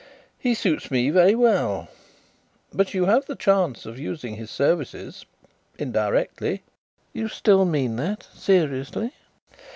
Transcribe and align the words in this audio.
"He 0.39 0.55
suits 0.55 0.89
me 0.89 1.11
very 1.11 1.35
well. 1.35 1.87
But 2.73 2.95
you 2.95 3.05
have 3.05 3.27
the 3.27 3.35
chance 3.35 3.85
of 3.85 3.99
using 3.99 4.35
his 4.35 4.49
services 4.49 5.27
indirectly." 5.77 6.63
"You 7.13 7.27
still 7.27 7.65
mean 7.65 7.97
that 7.97 8.25
seriously?" 8.33 9.11